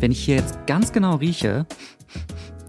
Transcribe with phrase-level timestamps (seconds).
[0.00, 1.66] wenn ich hier jetzt ganz genau rieche,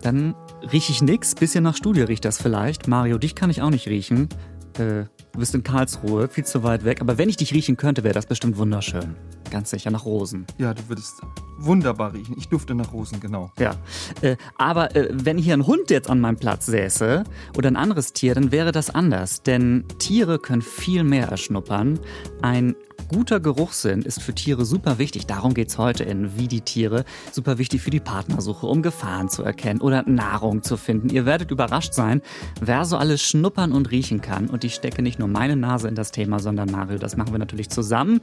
[0.02, 0.36] dann
[0.72, 1.36] rieche ich nichts.
[1.36, 2.88] Bisschen nach Studie riecht das vielleicht.
[2.88, 4.30] Mario, dich kann ich auch nicht riechen.
[4.78, 7.02] Äh, du bist in Karlsruhe, viel zu weit weg.
[7.02, 9.16] Aber wenn ich dich riechen könnte, wäre das bestimmt wunderschön.
[9.52, 10.46] Ganz sicher, nach Rosen.
[10.58, 11.22] Ja, du würdest
[11.58, 12.36] wunderbar riechen.
[12.38, 13.52] Ich dufte nach Rosen, genau.
[13.60, 13.76] Ja.
[14.22, 17.24] Äh, aber äh, wenn hier ein Hund jetzt an meinem Platz säße
[17.58, 19.42] oder ein anderes Tier, dann wäre das anders.
[19.44, 22.00] Denn Tiere können viel mehr erschnuppern.
[22.42, 22.76] Ein
[23.10, 25.28] guter Geruchssinn ist für Tiere super wichtig.
[25.28, 27.06] Darum geht es heute in Wie die Tiere.
[27.32, 31.10] Super wichtig für die Partnersuche, um Gefahren zu erkennen oder Nahrung zu finden.
[31.10, 32.22] Ihr werdet überrascht sein,
[32.60, 34.50] wer so alles schnuppern und riechen kann.
[34.50, 36.98] Und ich stecke nicht nur meine Nase in das Thema, sondern Mario.
[36.98, 38.20] Das machen wir natürlich zusammen.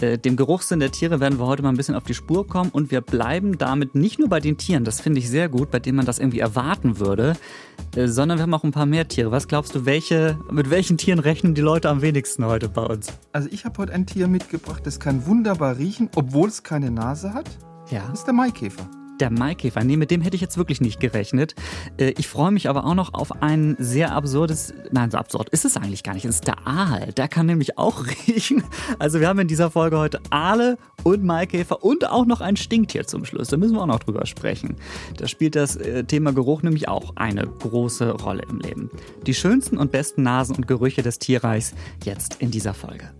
[0.00, 2.70] Äh, dem Geruchssinn der Tiere werden wir heute mal ein bisschen auf die Spur kommen.
[2.70, 5.80] Und wir bleiben damit nicht nur bei den Tieren, das finde ich sehr gut, bei
[5.80, 7.34] denen man das irgendwie erwarten würde,
[7.96, 9.32] äh, sondern wir haben auch ein paar mehr Tiere.
[9.32, 13.08] Was glaubst du, welche, mit welchen Tieren rechnen die Leute am wenigsten heute bei uns?
[13.32, 17.34] Also ich habe heute ein Tier mitgebracht, das kann wunderbar riechen, obwohl es keine Nase
[17.34, 17.50] hat.
[17.90, 18.06] Ja.
[18.08, 18.88] Das ist der Maikäfer
[19.22, 19.84] der Maikäfer.
[19.84, 21.54] Nee, mit dem hätte ich jetzt wirklich nicht gerechnet.
[21.96, 25.64] Äh, ich freue mich aber auch noch auf ein sehr absurdes, nein, so absurd ist
[25.64, 26.24] es eigentlich gar nicht.
[26.24, 27.12] Es ist der Aal.
[27.12, 28.64] Der kann nämlich auch riechen.
[28.98, 33.06] Also wir haben in dieser Folge heute Aale und Maikäfer und auch noch ein Stinktier
[33.06, 33.46] zum Schluss.
[33.46, 34.74] Da müssen wir auch noch drüber sprechen.
[35.16, 38.90] Da spielt das äh, Thema Geruch nämlich auch eine große Rolle im Leben.
[39.24, 43.12] Die schönsten und besten Nasen und Gerüche des Tierreichs jetzt in dieser Folge.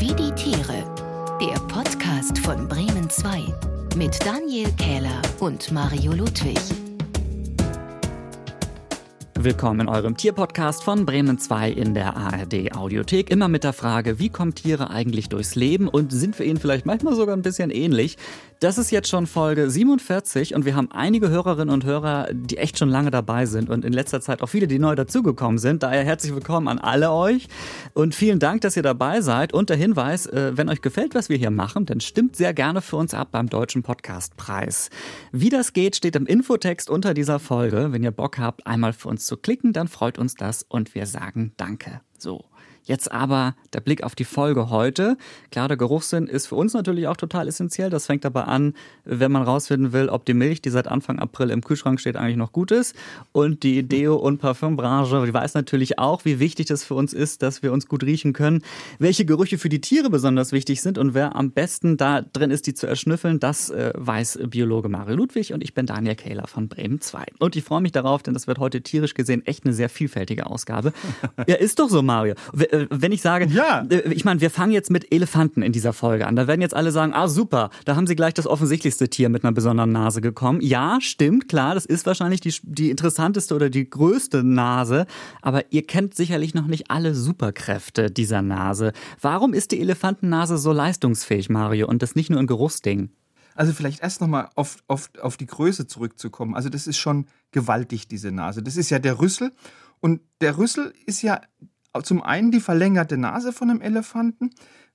[0.00, 0.90] Wie die Tiere.
[1.40, 3.59] Der Podcast von Bremen 2
[4.00, 6.56] mit Daniel Kähler und Mario Ludwig.
[9.34, 13.30] Willkommen in eurem Tierpodcast von Bremen 2 in der ARD Audiothek.
[13.30, 16.86] Immer mit der Frage, wie kommen Tiere eigentlich durchs Leben und sind wir ihnen vielleicht
[16.86, 18.16] manchmal sogar ein bisschen ähnlich?
[18.60, 22.78] Das ist jetzt schon Folge 47 und wir haben einige Hörerinnen und Hörer, die echt
[22.78, 25.82] schon lange dabei sind und in letzter Zeit auch viele, die neu dazugekommen sind.
[25.82, 27.48] Daher herzlich willkommen an alle euch
[27.94, 29.54] und vielen Dank, dass ihr dabei seid.
[29.54, 32.82] Und der Hinweis, äh, wenn euch gefällt, was wir hier machen, dann stimmt sehr gerne
[32.82, 34.90] für uns ab beim Deutschen Podcastpreis.
[35.32, 37.92] Wie das geht, steht im Infotext unter dieser Folge.
[37.92, 41.06] Wenn ihr Bock habt, einmal für uns zu klicken, dann freut uns das und wir
[41.06, 42.02] sagen Danke.
[42.18, 42.49] So.
[42.90, 45.16] Jetzt aber der Blick auf die Folge heute.
[45.52, 47.88] Klar, der Geruchssinn ist für uns natürlich auch total essentiell.
[47.88, 48.74] Das fängt aber an,
[49.04, 52.36] wenn man rausfinden will, ob die Milch, die seit Anfang April im Kühlschrank steht, eigentlich
[52.36, 52.96] noch gut ist.
[53.30, 57.42] Und die Deo- und Parfümbranche, die weiß natürlich auch, wie wichtig das für uns ist,
[57.42, 58.62] dass wir uns gut riechen können.
[58.98, 62.66] Welche Gerüche für die Tiere besonders wichtig sind und wer am besten da drin ist,
[62.66, 66.68] die zu erschnüffeln, das äh, weiß Biologe Mario Ludwig und ich bin Daniel Kehler von
[66.68, 67.24] Bremen 2.
[67.38, 70.46] Und ich freue mich darauf, denn das wird heute tierisch gesehen echt eine sehr vielfältige
[70.46, 70.92] Ausgabe.
[71.46, 72.34] ja, ist doch so, Mario.
[72.90, 73.86] Wenn ich sage, ja.
[73.90, 76.36] Äh, ich meine, wir fangen jetzt mit Elefanten in dieser Folge an.
[76.36, 79.44] Da werden jetzt alle sagen, ah super, da haben sie gleich das offensichtlichste Tier mit
[79.44, 80.60] einer besonderen Nase gekommen.
[80.60, 85.06] Ja, stimmt, klar, das ist wahrscheinlich die, die interessanteste oder die größte Nase.
[85.42, 88.92] Aber ihr kennt sicherlich noch nicht alle Superkräfte dieser Nase.
[89.20, 93.10] Warum ist die Elefantennase so leistungsfähig, Mario, und das nicht nur ein Geruchsding?
[93.54, 96.54] Also vielleicht erst nochmal auf, auf, auf die Größe zurückzukommen.
[96.54, 98.62] Also das ist schon gewaltig, diese Nase.
[98.62, 99.52] Das ist ja der Rüssel.
[100.00, 101.40] Und der Rüssel ist ja
[102.02, 104.50] zum einen die verlängerte Nase von einem Elefanten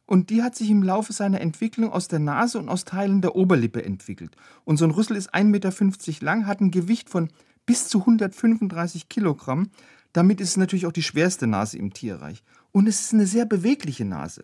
[0.06, 3.35] und die hat sich im Laufe seiner Entwicklung aus der Nase und aus Teilen der
[3.35, 4.35] Oberlippe entwickelt.
[4.63, 7.29] Und so ein Rüssel ist 1,50 Meter lang, hat ein Gewicht von
[7.66, 9.69] bis zu 135 Kilogramm.
[10.13, 12.44] Damit ist es natürlich auch die schwerste Nase im Tierreich.
[12.72, 14.44] Und es ist eine sehr bewegliche Nase.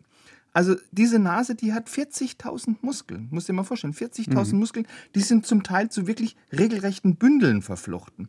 [0.53, 3.27] Also diese Nase, die hat 40.000 Muskeln.
[3.31, 4.59] Muss dir mal vorstellen, 40.000 mhm.
[4.59, 8.27] Muskeln, die sind zum Teil zu wirklich regelrechten Bündeln verflochten.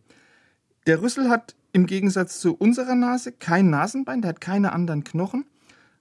[0.86, 5.44] Der Rüssel hat im Gegensatz zu unserer Nase kein Nasenbein, der hat keine anderen Knochen.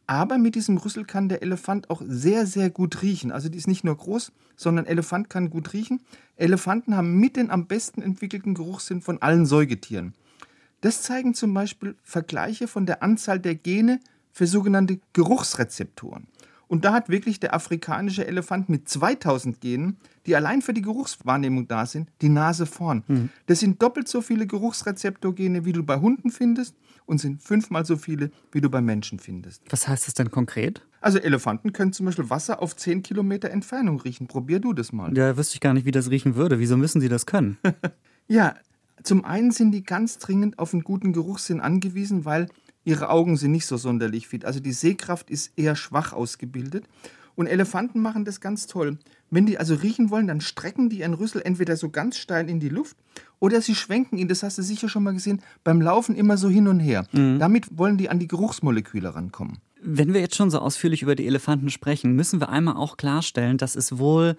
[0.08, 3.32] Aber mit diesem Rüssel kann der Elefant auch sehr, sehr gut riechen.
[3.32, 6.02] Also die ist nicht nur groß, sondern Elefant kann gut riechen.
[6.36, 10.14] Elefanten haben mit den am besten entwickelten Geruchssinn von allen Säugetieren.
[10.82, 14.00] Das zeigen zum Beispiel Vergleiche von der Anzahl der Gene
[14.34, 16.28] für sogenannte Geruchsrezeptoren.
[16.72, 21.68] Und da hat wirklich der afrikanische Elefant mit 2000 Genen, die allein für die Geruchswahrnehmung
[21.68, 23.04] da sind, die Nase vorn.
[23.10, 23.30] Mhm.
[23.48, 27.98] Das sind doppelt so viele Geruchsrezeptorgene, wie du bei Hunden findest und sind fünfmal so
[27.98, 29.64] viele, wie du bei Menschen findest.
[29.70, 30.82] Was heißt das denn konkret?
[31.02, 34.28] Also Elefanten können zum Beispiel Wasser auf 10 Kilometer Entfernung riechen.
[34.28, 35.14] Probier du das mal.
[35.18, 36.60] Ja, wüsste ich gar nicht, wie das riechen würde.
[36.60, 37.58] Wieso müssen sie das können?
[38.30, 38.56] ja,
[39.04, 42.48] zum einen sind die ganz dringend auf einen guten Geruchssinn angewiesen, weil
[42.84, 44.46] Ihre Augen sind nicht so sonderlich fit.
[44.46, 46.86] Also die Sehkraft ist eher schwach ausgebildet.
[47.36, 48.98] Und Elefanten machen das ganz toll.
[49.30, 52.60] Wenn die also riechen wollen, dann strecken die ihren Rüssel entweder so ganz steil in
[52.60, 52.98] die Luft
[53.40, 56.50] oder sie schwenken ihn, das hast du sicher schon mal gesehen, beim Laufen immer so
[56.50, 57.08] hin und her.
[57.12, 57.40] Mhm.
[57.40, 59.60] Damit wollen die an die Geruchsmoleküle rankommen.
[59.84, 63.58] Wenn wir jetzt schon so ausführlich über die Elefanten sprechen, müssen wir einmal auch klarstellen,
[63.58, 64.36] dass es wohl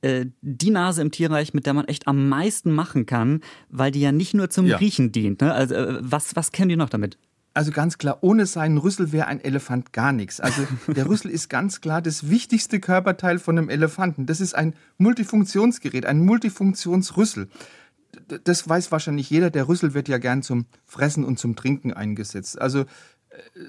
[0.00, 4.00] äh, die Nase im Tierreich, mit der man echt am meisten machen kann, weil die
[4.00, 4.78] ja nicht nur zum ja.
[4.78, 5.42] Riechen dient.
[5.42, 5.52] Ne?
[5.52, 7.18] Also, äh, was, was kennen die noch damit?
[7.56, 10.40] Also ganz klar, ohne seinen Rüssel wäre ein Elefant gar nichts.
[10.40, 14.26] Also der Rüssel ist ganz klar das wichtigste Körperteil von einem Elefanten.
[14.26, 17.48] Das ist ein Multifunktionsgerät, ein Multifunktionsrüssel.
[18.44, 19.48] Das weiß wahrscheinlich jeder.
[19.48, 22.60] Der Rüssel wird ja gern zum Fressen und zum Trinken eingesetzt.
[22.60, 22.84] Also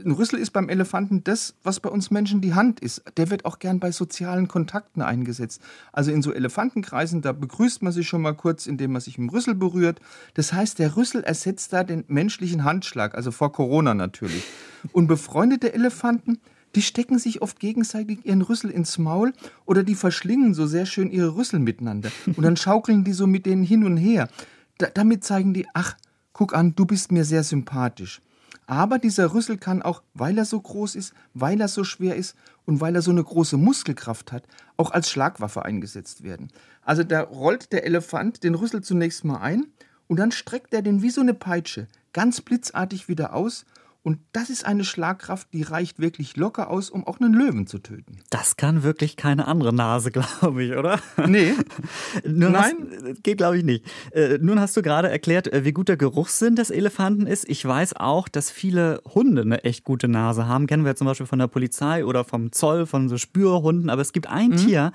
[0.03, 3.03] ein Rüssel ist beim Elefanten das, was bei uns Menschen die Hand ist.
[3.17, 5.61] Der wird auch gern bei sozialen Kontakten eingesetzt.
[5.91, 9.29] Also in so Elefantenkreisen, da begrüßt man sich schon mal kurz, indem man sich dem
[9.29, 9.99] Rüssel berührt.
[10.33, 14.43] Das heißt, der Rüssel ersetzt da den menschlichen Handschlag, also vor Corona natürlich.
[14.91, 16.39] Und befreundete Elefanten,
[16.75, 19.33] die stecken sich oft gegenseitig ihren Rüssel ins Maul
[19.65, 22.11] oder die verschlingen so sehr schön ihre Rüssel miteinander.
[22.25, 24.29] Und dann schaukeln die so mit denen hin und her.
[24.77, 25.95] Da, damit zeigen die, ach,
[26.33, 28.21] guck an, du bist mir sehr sympathisch.
[28.67, 32.35] Aber dieser Rüssel kann auch, weil er so groß ist, weil er so schwer ist
[32.65, 34.43] und weil er so eine große Muskelkraft hat,
[34.75, 36.49] auch als Schlagwaffe eingesetzt werden.
[36.83, 39.67] Also da rollt der Elefant den Rüssel zunächst mal ein
[40.07, 41.87] und dann streckt er den wie so eine Peitsche
[42.17, 43.65] ganz blitzartig wieder aus
[44.03, 47.79] und das ist eine Schlagkraft, die reicht wirklich locker aus, um auch einen Löwen zu
[47.79, 48.19] töten.
[48.29, 50.99] Das kann wirklich keine andere Nase, glaube ich, oder?
[51.27, 51.53] Nee.
[52.23, 53.85] Nein, hast, geht glaube ich nicht.
[54.11, 57.47] Äh, nun hast du gerade erklärt, äh, wie gut der Geruchssinn des Elefanten ist.
[57.49, 60.67] Ich weiß auch, dass viele Hunde eine echt gute Nase haben.
[60.67, 63.89] Kennen wir zum Beispiel von der Polizei oder vom Zoll, von so Spürhunden.
[63.89, 64.57] Aber es gibt ein mhm.
[64.57, 64.91] Tier,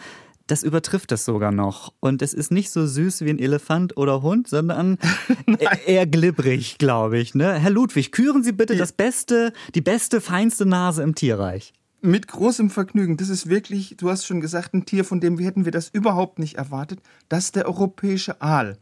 [0.52, 1.94] das übertrifft das sogar noch.
[2.00, 4.98] Und es ist nicht so süß wie ein Elefant oder Hund, sondern
[5.86, 7.34] eher glibberig, glaube ich.
[7.34, 7.54] Ne?
[7.54, 8.78] Herr Ludwig, küren Sie bitte ja.
[8.78, 11.72] das beste, die beste, feinste Nase im Tierreich.
[12.02, 13.16] Mit großem Vergnügen.
[13.16, 15.88] Das ist wirklich, du hast schon gesagt, ein Tier, von dem wir hätten wir das
[15.88, 17.00] überhaupt nicht erwartet.
[17.30, 18.76] Das ist der europäische Aal.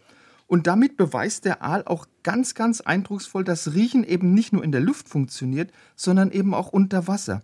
[0.49, 4.73] Und damit beweist der Aal auch ganz, ganz eindrucksvoll, dass Riechen eben nicht nur in
[4.73, 7.43] der Luft funktioniert, sondern eben auch unter Wasser.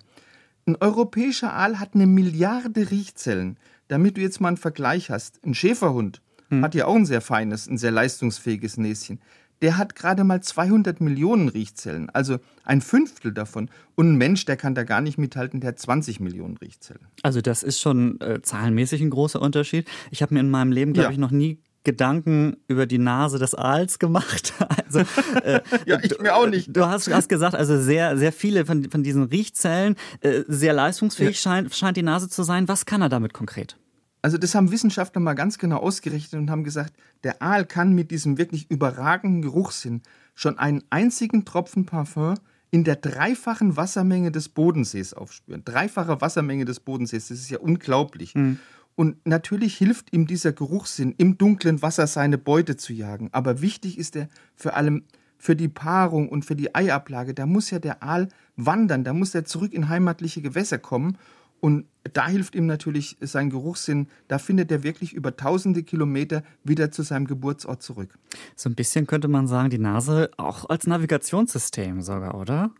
[0.66, 3.56] Ein europäischer Aal hat eine Milliarde Riechzellen
[3.88, 6.62] damit du jetzt mal einen Vergleich hast, ein Schäferhund hm.
[6.62, 9.20] hat ja auch ein sehr feines, ein sehr leistungsfähiges Näschen.
[9.62, 13.70] Der hat gerade mal 200 Millionen Riechzellen, also ein Fünftel davon.
[13.94, 17.06] Und ein Mensch, der kann da gar nicht mithalten, der hat 20 Millionen Riechzellen.
[17.22, 19.88] Also das ist schon äh, zahlenmäßig ein großer Unterschied.
[20.10, 21.12] Ich habe mir in meinem Leben, glaube ja.
[21.12, 24.52] ich, noch nie Gedanken über die Nase des Aals gemacht.
[24.86, 25.00] Also,
[25.42, 26.74] äh, ja, ich mir auch nicht.
[26.74, 31.36] Du hast, hast gesagt, also sehr, sehr viele von, von diesen Riechzellen, äh, sehr leistungsfähig
[31.36, 31.50] ja.
[31.50, 32.68] scheint, scheint die Nase zu sein.
[32.68, 33.76] Was kann er damit konkret?
[34.22, 36.94] Also das haben Wissenschaftler mal ganz genau ausgerechnet und haben gesagt,
[37.24, 40.02] der Aal kann mit diesem wirklich überragenden Geruchssinn
[40.34, 42.34] schon einen einzigen Tropfen Parfum
[42.70, 45.62] in der dreifachen Wassermenge des Bodensees aufspüren.
[45.64, 48.34] Dreifache Wassermenge des Bodensees, das ist ja unglaublich.
[48.34, 48.58] Mhm.
[48.96, 53.28] Und natürlich hilft ihm dieser Geruchssinn, im dunklen Wasser seine Beute zu jagen.
[53.32, 55.04] Aber wichtig ist er vor allem
[55.38, 57.34] für die Paarung und für die Eiablage.
[57.34, 61.18] Da muss ja der Aal wandern, da muss er zurück in heimatliche Gewässer kommen.
[61.60, 64.08] Und da hilft ihm natürlich sein Geruchssinn.
[64.28, 68.18] Da findet er wirklich über tausende Kilometer wieder zu seinem Geburtsort zurück.
[68.54, 72.70] So ein bisschen könnte man sagen, die Nase auch als Navigationssystem sogar, oder?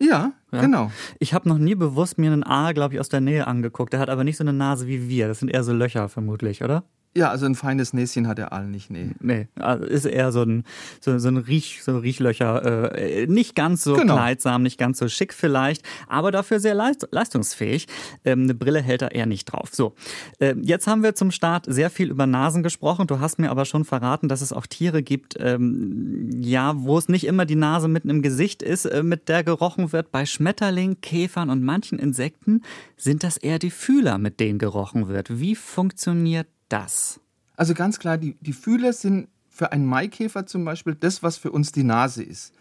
[0.00, 0.90] Ja, ja, genau.
[1.18, 3.92] Ich habe noch nie bewusst mir einen Aal, glaube ich, aus der Nähe angeguckt.
[3.92, 5.28] Der hat aber nicht so eine Nase wie wir.
[5.28, 6.84] Das sind eher so Löcher vermutlich, oder?
[7.16, 9.10] Ja, also ein feines Näschen hat der Aal nicht, nee.
[9.18, 10.62] Nee, also ist eher so ein,
[11.00, 14.14] so, so ein Riech, so Riechlöcher, äh, nicht ganz so genau.
[14.14, 17.88] kleidsam, nicht ganz so schick vielleicht, aber dafür sehr leist leistungsfähig.
[18.24, 19.70] Ähm, eine Brille hält er eher nicht drauf.
[19.72, 19.96] So,
[20.38, 23.08] äh, jetzt haben wir zum Start sehr viel über Nasen gesprochen.
[23.08, 27.08] Du hast mir aber schon verraten, dass es auch Tiere gibt, ähm, ja, wo es
[27.08, 30.12] nicht immer die Nase mitten im Gesicht ist, äh, mit der gerochen wird.
[30.12, 32.62] Bei Schmetterlingen, Käfern und manchen Insekten
[32.96, 35.40] sind das eher die Fühler, mit denen gerochen wird.
[35.40, 37.20] Wie funktioniert das?
[37.56, 41.50] Also ganz klar, die, die Fühler sind für einen Maikäfer zum Beispiel das, was für
[41.50, 42.54] uns die Nase ist.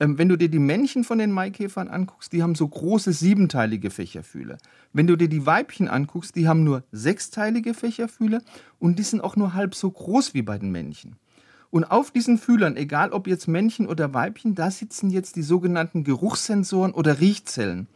[0.00, 3.90] Ähm, wenn du dir die Männchen von den Maikäfern anguckst, die haben so große siebenteilige
[3.90, 4.58] Fächerfühler.
[4.92, 8.42] Wenn du dir die Weibchen anguckst, die haben nur sechsteilige Fächerfühler
[8.78, 11.16] und die sind auch nur halb so groß wie bei den Männchen.
[11.70, 16.02] Und auf diesen Fühlern, egal ob jetzt Männchen oder Weibchen, da sitzen jetzt die sogenannten
[16.02, 17.86] Geruchssensoren oder Riechzellen.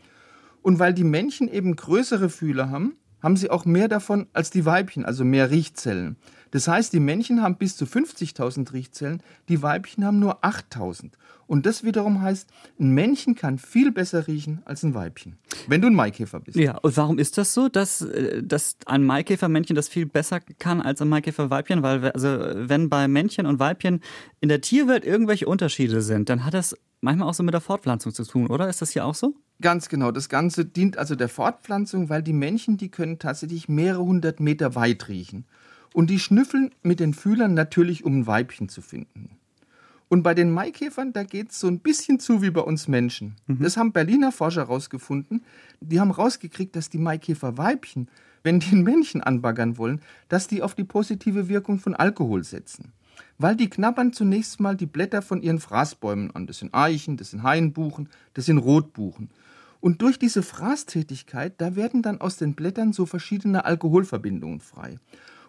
[0.63, 2.95] Und weil die Männchen eben größere Fühler haben,
[3.25, 6.17] haben sie auch mehr davon als die Weibchen, also mehr Riechzellen.
[6.55, 11.11] Das heißt, die Männchen haben bis zu 50.000 Riechzellen, die Weibchen haben nur 8.000.
[11.49, 15.89] Und das wiederum heißt, ein Männchen kann viel besser riechen als ein Weibchen, wenn du
[15.89, 16.57] ein Maikäfer bist.
[16.57, 20.81] Ja, und warum ist das so, dass, äh, dass ein Maikäfermännchen das viel besser kann
[20.81, 21.83] als ein Maikäferweibchen?
[21.83, 24.01] Weil, also, wenn bei Männchen und Weibchen
[24.41, 28.15] in der Tierwelt irgendwelche Unterschiede sind, dann hat das manchmal auch so mit der Fortpflanzung
[28.15, 28.69] zu tun, oder?
[28.69, 29.35] Ist das hier auch so?
[29.61, 30.13] Ganz genau.
[30.13, 34.77] Das Ganze dient also der Fortpflanzung, weil die Männchen, die können tatsächlich mehrere hundert Meter
[34.77, 35.47] weit riechen.
[35.95, 39.39] Und die schnüffeln mit den Fühlern natürlich, um ein Weibchen zu finden.
[40.09, 43.37] Und bei den Maikäfern, da geht es so ein bisschen zu wie bei uns Menschen.
[43.47, 43.63] Mhm.
[43.63, 45.45] Das haben Berliner Forscher herausgefunden.
[45.81, 48.09] Die haben herausgekriegt, dass die Maikäferweibchen,
[48.43, 52.93] wenn die ein Männchen anbaggern wollen, dass die auf die positive Wirkung von Alkohol setzen.
[53.39, 56.49] Weil die knabbern zunächst mal die Blätter von ihren Fraßbäumen an.
[56.49, 59.31] Das sind Eichen, das sind Hainbuchen, das sind Rotbuchen.
[59.79, 64.97] Und durch diese Fraßtätigkeit, da werden dann aus den Blättern so verschiedene Alkoholverbindungen frei.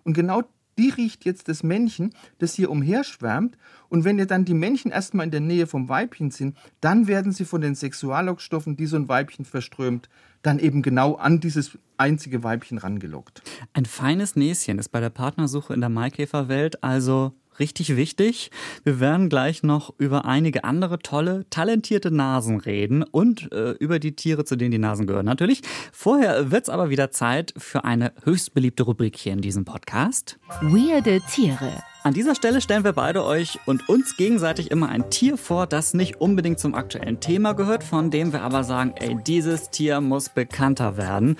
[0.05, 0.43] Und genau
[0.77, 3.57] die riecht jetzt das Männchen, das hier umherschwärmt.
[3.89, 7.31] Und wenn ihr dann die Männchen erstmal in der Nähe vom Weibchen sind, dann werden
[7.31, 10.09] sie von den Sexuallockstoffen, die so ein Weibchen verströmt,
[10.41, 13.41] dann eben genau an dieses einzige Weibchen rangelockt.
[13.73, 18.51] Ein feines Näschen ist bei der Partnersuche in der Maikäferwelt also richtig wichtig.
[18.83, 24.15] Wir werden gleich noch über einige andere tolle, talentierte Nasen reden und äh, über die
[24.15, 25.61] Tiere, zu denen die Nasen gehören natürlich.
[25.91, 30.37] Vorher wird's aber wieder Zeit für eine höchst beliebte Rubrik hier in diesem Podcast.
[30.61, 31.83] Weirde Tiere.
[32.05, 35.95] An dieser Stelle stellen wir beide euch und uns gegenseitig immer ein Tier vor, das
[35.95, 40.29] nicht unbedingt zum aktuellen Thema gehört, von dem wir aber sagen, ey, dieses Tier muss
[40.29, 41.35] bekannter werden.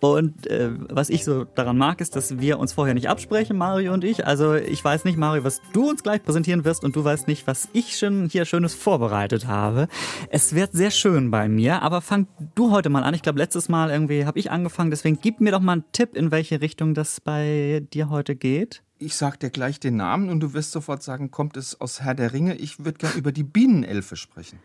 [0.00, 3.92] Und äh, was ich so daran mag, ist, dass wir uns vorher nicht absprechen, Mario
[3.92, 4.26] und ich.
[4.26, 7.46] Also ich weiß nicht, Mario, was du uns gleich präsentieren wirst und du weißt nicht,
[7.46, 9.88] was ich schon hier Schönes vorbereitet habe.
[10.30, 13.14] Es wird sehr schön bei mir, aber fang du heute mal an.
[13.14, 16.16] Ich glaube, letztes Mal irgendwie habe ich angefangen, deswegen gib mir doch mal einen Tipp,
[16.16, 18.82] in welche Richtung das bei dir heute geht.
[19.00, 22.14] Ich sag dir gleich den Namen und du wirst sofort sagen, kommt es aus Herr
[22.14, 22.56] der Ringe?
[22.56, 24.58] Ich würde gerne über die Bienenelfe sprechen.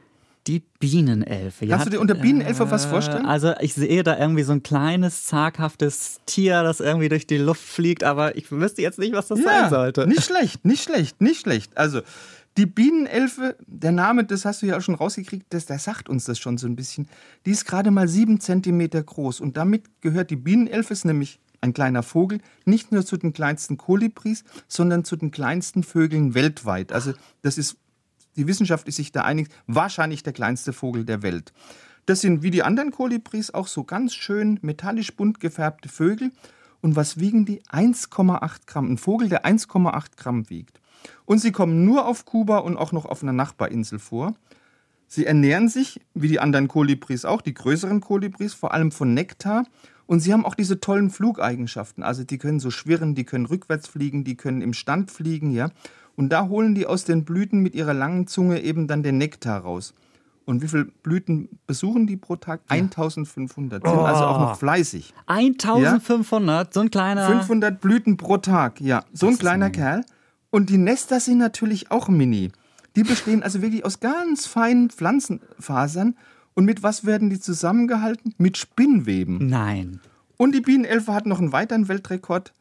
[0.48, 1.66] Die Bienenelfe.
[1.68, 3.26] Kannst du dir unter Bienenelfe äh, was vorstellen?
[3.26, 7.62] Also ich sehe da irgendwie so ein kleines, zaghaftes Tier, das irgendwie durch die Luft
[7.62, 10.06] fliegt, aber ich wüsste jetzt nicht, was das ja, sein sollte.
[10.08, 11.78] Nicht schlecht, nicht schlecht, nicht schlecht.
[11.78, 12.02] Also
[12.58, 16.26] die Bienenelfe, der Name, das hast du ja auch schon rausgekriegt, das, der sagt uns
[16.26, 17.08] das schon so ein bisschen.
[17.46, 21.74] Die ist gerade mal sieben Zentimeter groß und damit gehört die Bienenelfe, ist nämlich ein
[21.74, 26.92] kleiner Vogel, nicht nur zu den kleinsten Kolibris, sondern zu den kleinsten Vögeln weltweit.
[26.92, 27.78] Also das ist
[28.36, 31.54] die Wissenschaft ist sich da einig, wahrscheinlich der kleinste Vogel der Welt.
[32.06, 36.32] Das sind wie die anderen Kolibris auch so ganz schön metallisch bunt gefärbte Vögel.
[36.82, 37.62] Und was wiegen die?
[37.64, 38.92] 1,8 Gramm.
[38.92, 40.82] Ein Vogel, der 1,8 Gramm wiegt.
[41.26, 44.36] Und sie kommen nur auf Kuba und auch noch auf einer Nachbarinsel vor.
[45.08, 49.66] Sie ernähren sich, wie die anderen Kolibris auch, die größeren Kolibris, vor allem von Nektar.
[50.06, 52.04] Und sie haben auch diese tollen Flugeigenschaften.
[52.04, 55.70] Also die können so schwirren, die können rückwärts fliegen, die können im Stand fliegen, ja.
[56.16, 59.62] Und da holen die aus den Blüten mit ihrer langen Zunge eben dann den Nektar
[59.62, 59.94] raus.
[60.46, 62.62] Und wie viele Blüten besuchen die pro Tag?
[62.68, 63.84] 1500.
[63.84, 64.02] Sind oh.
[64.02, 65.14] also auch noch fleißig.
[65.28, 66.74] 1500, ja?
[66.74, 67.28] so ein kleiner.
[67.28, 69.04] 500 Blüten pro Tag, ja.
[69.14, 70.04] So ein kleiner Kerl.
[70.50, 72.52] Und die Nester sind natürlich auch mini.
[72.96, 76.16] Die bestehen also wirklich aus ganz feinen Pflanzenfasern.
[76.54, 78.36] Und mit was werden die zusammengehalten?
[78.38, 79.48] Mit Spinnweben.
[79.48, 80.00] Nein.
[80.38, 82.54] Und die Bienenelfe hat noch einen weiteren Weltrekord.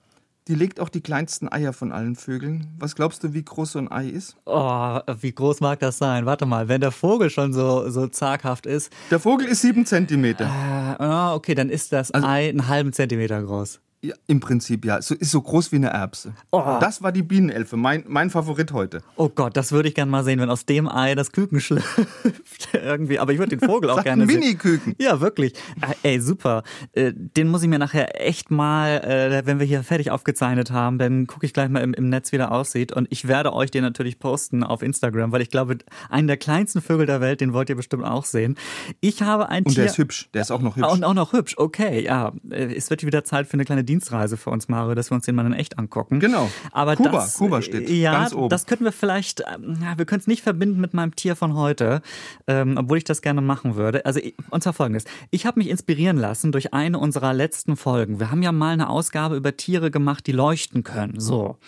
[0.48, 2.66] Die legt auch die kleinsten Eier von allen Vögeln.
[2.76, 4.36] Was glaubst du, wie groß so ein Ei ist?
[4.44, 6.26] Oh, wie groß mag das sein?
[6.26, 8.92] Warte mal, wenn der Vogel schon so, so zaghaft ist.
[9.12, 10.50] Der Vogel ist sieben Zentimeter.
[10.98, 13.80] Äh, okay, dann ist das also, Ei einen halben Zentimeter groß.
[14.04, 15.00] Ja, Im Prinzip ja.
[15.00, 16.34] So, ist so groß wie eine Erbse.
[16.50, 16.78] Oh.
[16.80, 19.00] Das war die Bienenelfe, mein, mein Favorit heute.
[19.14, 22.70] Oh Gott, das würde ich gerne mal sehen, wenn aus dem Ei das Küken schlüpft.
[22.72, 23.20] Irgendwie.
[23.20, 24.40] Aber ich würde den Vogel auch gerne sehen.
[24.40, 24.96] Mini-Küken.
[24.98, 25.54] Ja, wirklich.
[26.02, 26.64] Äh, ey, super.
[26.94, 30.98] Äh, den muss ich mir nachher echt mal, äh, wenn wir hier fertig aufgezeichnet haben,
[30.98, 32.90] dann gucke ich gleich mal im, im Netz, wie der aussieht.
[32.90, 35.78] Und ich werde euch den natürlich posten auf Instagram, weil ich glaube,
[36.10, 38.56] einen der kleinsten Vögel der Welt, den wollt ihr bestimmt auch sehen.
[39.00, 39.82] Ich habe ein Und Tier.
[39.82, 40.28] Und der ist hübsch.
[40.34, 40.90] Der ist auch noch hübsch.
[40.90, 41.54] Und auch noch hübsch.
[41.56, 42.32] Okay, ja.
[42.50, 45.34] Es wird wieder Zeit für eine kleine Dienstreise für uns, Mario, dass wir uns den
[45.34, 46.18] mal in echt angucken.
[46.18, 46.50] Genau.
[46.72, 48.48] Aber Kuba, das, Kuba steht ja, ganz oben.
[48.48, 51.54] das könnten wir vielleicht, ähm, ja, wir können es nicht verbinden mit meinem Tier von
[51.54, 52.00] heute,
[52.46, 54.06] ähm, obwohl ich das gerne machen würde.
[54.06, 55.04] Also, und zwar folgendes.
[55.30, 58.18] Ich habe mich inspirieren lassen durch eine unserer letzten Folgen.
[58.18, 61.20] Wir haben ja mal eine Ausgabe über Tiere gemacht, die leuchten können.
[61.20, 61.58] So.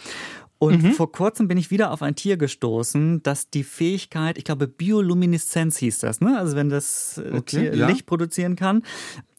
[0.59, 0.93] Und mhm.
[0.93, 5.77] vor kurzem bin ich wieder auf ein Tier gestoßen, das die Fähigkeit, ich glaube, Biolumineszenz
[5.77, 6.39] hieß das, ne?
[6.39, 7.87] Also wenn das äh, okay, Tier ja.
[7.87, 8.83] Licht produzieren kann.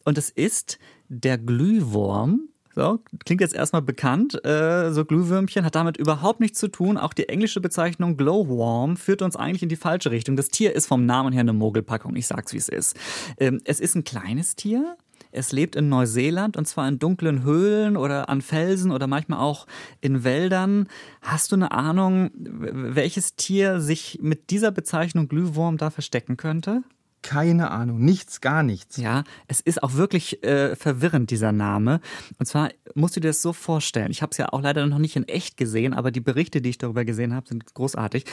[0.03, 0.77] Und es ist
[1.07, 2.49] der Glühwurm.
[2.75, 6.97] So, klingt jetzt erstmal bekannt, äh, so Glühwürmchen, hat damit überhaupt nichts zu tun.
[6.97, 10.35] Auch die englische Bezeichnung Glowworm führt uns eigentlich in die falsche Richtung.
[10.35, 12.97] Das Tier ist vom Namen her eine Mogelpackung, ich sag's wie es ist.
[13.39, 14.97] Ähm, es ist ein kleines Tier,
[15.31, 19.67] es lebt in Neuseeland und zwar in dunklen Höhlen oder an Felsen oder manchmal auch
[20.01, 20.89] in Wäldern.
[21.21, 26.83] Hast du eine Ahnung, welches Tier sich mit dieser Bezeichnung Glühwurm da verstecken könnte?
[27.25, 28.97] Keine Ahnung, nichts, gar nichts.
[28.97, 31.99] Ja, es ist auch wirklich äh, verwirrend, dieser Name.
[32.37, 34.11] Und zwar musst du dir das so vorstellen.
[34.11, 36.69] Ich habe es ja auch leider noch nicht in echt gesehen, aber die Berichte, die
[36.69, 38.25] ich darüber gesehen habe, sind großartig.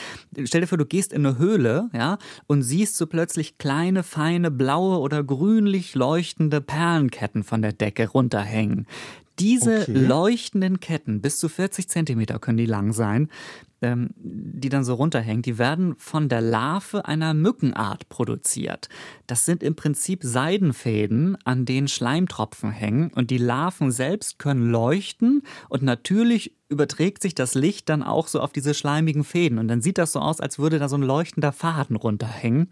[0.44, 4.50] Stell dir vor, du gehst in eine Höhle, ja, und siehst so plötzlich kleine, feine,
[4.50, 8.86] blaue oder grünlich leuchtende Perlenketten von der Decke runterhängen.
[9.38, 9.92] Diese okay.
[9.92, 13.30] leuchtenden Ketten, bis zu 40 Zentimeter können die lang sein,
[13.82, 18.88] ähm, die dann so runterhängt, die werden von der Larve einer Mückenart produziert.
[19.26, 25.42] Das sind im Prinzip Seidenfäden, an denen Schleimtropfen hängen und die Larven selbst können leuchten
[25.68, 29.82] und natürlich überträgt sich das Licht dann auch so auf diese schleimigen Fäden und dann
[29.82, 32.68] sieht das so aus, als würde da so ein leuchtender Faden runterhängen.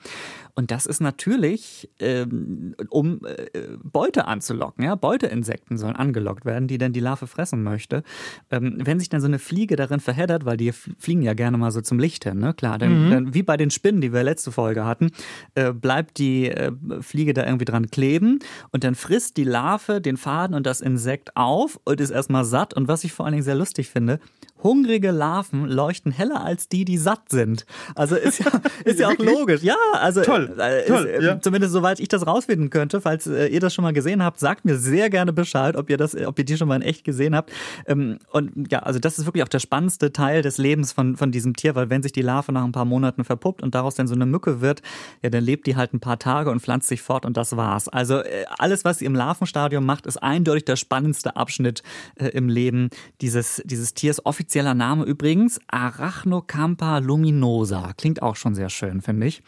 [0.55, 4.85] Und das ist natürlich, ähm, um äh, Beute anzulocken.
[4.85, 4.95] Ja?
[4.95, 8.03] Beuteinsekten sollen angelockt werden, die dann die Larve fressen möchte.
[8.51, 11.71] Ähm, wenn sich dann so eine Fliege darin verheddert, weil die fliegen ja gerne mal
[11.71, 12.53] so zum Licht hin, ne?
[12.55, 13.11] klar, dann, mhm.
[13.11, 15.13] dann, wie bei den Spinnen, die wir letzte Folge hatten,
[15.55, 18.41] äh, bleibt die äh, Fliege da irgendwie dran kleben
[18.73, 22.75] und dann frisst die Larve den Faden und das Insekt auf und ist erstmal satt.
[22.75, 24.21] Und was ich vor allen Dingen sehr lustig finde,
[24.63, 27.67] hungrige Larven leuchten heller als die, die satt sind.
[27.95, 28.51] Also ist ja,
[28.85, 29.63] ist ja auch logisch.
[29.63, 31.41] Ja, also toll, äh, toll ist, äh, ja.
[31.41, 33.01] zumindest soweit ich das rausfinden könnte.
[33.01, 35.97] Falls äh, ihr das schon mal gesehen habt, sagt mir sehr gerne Bescheid, ob ihr
[35.97, 37.53] das, ob ihr die schon mal in echt gesehen habt.
[37.87, 41.33] Ähm, und ja, also das ist wirklich auch der spannendste Teil des Lebens von, von
[41.33, 44.07] diesem Tier, weil wenn sich die Larve nach ein paar Monaten verpuppt und daraus dann
[44.07, 44.83] so eine Mücke wird,
[45.23, 47.89] ja, dann lebt die halt ein paar Tage und pflanzt sich fort und das war's.
[47.89, 48.23] Also
[48.59, 51.83] alles, was sie im Larvenstadium macht, ist eindeutig der spannendste Abschnitt
[52.17, 52.91] im Leben
[53.21, 54.25] dieses, dieses Tiers.
[54.51, 57.93] Offizieller Name übrigens Arachnocampa luminosa.
[57.97, 59.45] Klingt auch schon sehr schön, finde ich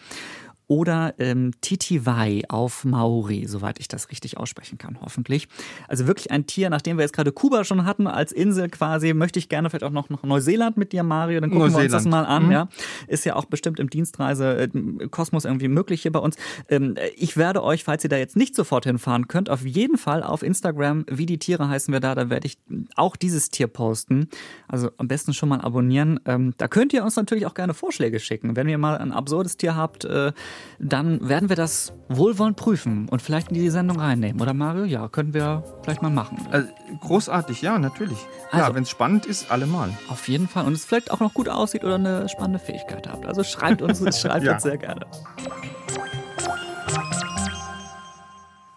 [0.67, 5.49] oder ähm, Titiwai auf Maori, soweit ich das richtig aussprechen kann, hoffentlich.
[5.89, 9.39] Also wirklich ein Tier, nachdem wir jetzt gerade Kuba schon hatten, als Insel quasi, möchte
[9.39, 12.05] ich gerne vielleicht auch noch nach Neuseeland mit dir, Mario, dann gucken wir uns das
[12.05, 12.47] mal an.
[12.47, 12.53] Mhm.
[12.53, 12.69] Ja.
[13.07, 16.37] Ist ja auch bestimmt im Dienstreise äh, Kosmos irgendwie möglich hier bei uns.
[16.69, 20.23] Ähm, ich werde euch, falls ihr da jetzt nicht sofort hinfahren könnt, auf jeden Fall
[20.23, 22.59] auf Instagram, wie die Tiere heißen wir da, da werde ich
[22.97, 24.29] auch dieses Tier posten.
[24.69, 26.21] Also am besten schon mal abonnieren.
[26.25, 28.57] Ähm, da könnt ihr uns natürlich auch gerne Vorschläge schicken.
[28.57, 30.33] Wenn ihr mal ein absurdes Tier habt, äh,
[30.79, 34.41] dann werden wir das wohlwollend prüfen und vielleicht in die Sendung reinnehmen.
[34.41, 34.85] Oder Mario?
[34.85, 36.39] Ja, können wir vielleicht mal machen.
[36.51, 36.69] Also,
[37.01, 38.19] großartig, ja, natürlich.
[38.51, 39.91] Also, ja, wenn es spannend ist, allemal.
[40.09, 40.67] Auf jeden Fall.
[40.67, 43.27] Und es vielleicht auch noch gut aussieht oder eine spannende Fähigkeit habt.
[43.27, 44.55] Also schreibt uns, schreibt ja.
[44.55, 45.07] uns sehr gerne.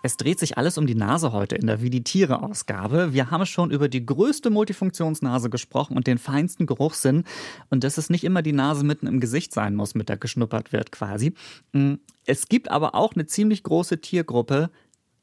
[0.05, 3.12] Es dreht sich alles um die Nase heute in der Wie die Tiere Ausgabe.
[3.12, 7.24] Wir haben schon über die größte Multifunktionsnase gesprochen und den feinsten Geruchssinn
[7.71, 10.71] und dass es nicht immer die Nase mitten im Gesicht sein muss, mit der geschnuppert
[10.71, 11.33] wird quasi.
[11.71, 14.69] Mm, es gibt aber auch eine ziemlich große Tiergruppe,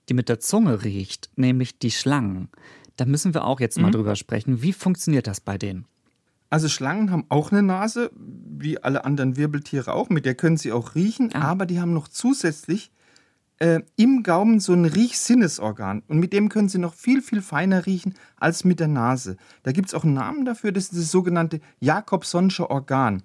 [0.09, 2.49] die mit der Zunge riecht, nämlich die Schlangen.
[2.97, 3.93] Da müssen wir auch jetzt mal mhm.
[3.93, 4.63] drüber sprechen.
[4.63, 5.87] Wie funktioniert das bei denen?
[6.51, 10.73] Also Schlangen haben auch eine Nase, wie alle anderen Wirbeltiere auch, mit der können sie
[10.73, 11.43] auch riechen, ah.
[11.43, 12.91] aber die haben noch zusätzlich
[13.63, 16.03] äh, im Gaumen so ein Riechsinnesorgan.
[16.09, 19.37] Und mit dem können sie noch viel, viel feiner riechen als mit der Nase.
[19.63, 23.23] Da gibt es auch einen Namen dafür, das ist das sogenannte Jakobsonsche Organ.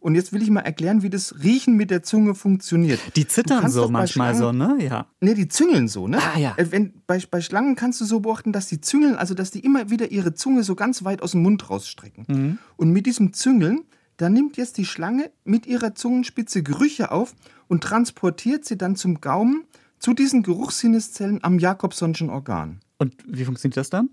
[0.00, 3.00] Und jetzt will ich mal erklären, wie das Riechen mit der Zunge funktioniert.
[3.16, 4.76] Die zittern so manchmal so, ne?
[4.78, 5.06] Ja.
[5.20, 6.18] Ne, die züngeln so, ne?
[6.18, 6.54] Ah, ja.
[6.56, 9.60] Äh, wenn, bei, bei Schlangen kannst du so beobachten, dass die züngeln, also dass die
[9.60, 12.26] immer wieder ihre Zunge so ganz weit aus dem Mund rausstrecken.
[12.28, 12.58] Mhm.
[12.76, 13.86] Und mit diesem Züngeln,
[14.18, 17.34] da nimmt jetzt die Schlange mit ihrer Zungenspitze Gerüche auf
[17.68, 19.64] und transportiert sie dann zum Gaumen
[19.98, 22.80] zu diesen Geruchssinneszellen am Jakobsonschen Organ.
[22.98, 24.10] Und wie funktioniert das dann?